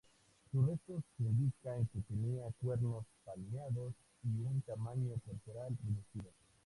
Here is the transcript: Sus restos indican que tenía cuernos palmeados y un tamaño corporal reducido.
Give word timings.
Sus 0.51 0.65
restos 0.65 1.03
indican 1.19 1.85
que 1.93 2.01
tenía 2.09 2.51
cuernos 2.59 3.05
palmeados 3.23 3.93
y 4.23 4.39
un 4.41 4.59
tamaño 4.63 5.13
corporal 5.27 5.77
reducido. 5.85 6.31